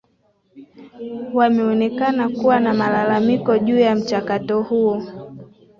wameonekana 1.33 2.29
kuwa 2.29 2.59
na 2.59 2.73
malalamiko 2.73 3.57
juu 3.57 3.79
ya 3.79 3.95
mchakato 3.95 4.61
huo 4.61 5.03